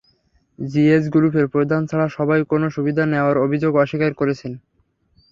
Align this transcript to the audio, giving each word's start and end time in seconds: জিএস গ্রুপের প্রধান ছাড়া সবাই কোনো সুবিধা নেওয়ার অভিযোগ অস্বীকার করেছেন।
জিএস 0.59 1.03
গ্রুপের 1.09 1.45
প্রধান 1.47 1.81
ছাড়া 1.89 2.07
সবাই 2.17 2.39
কোনো 2.51 2.65
সুবিধা 2.75 3.03
নেওয়ার 3.05 3.37
অভিযোগ 3.37 3.71
অস্বীকার 3.75 4.11
করেছেন। 4.13 4.51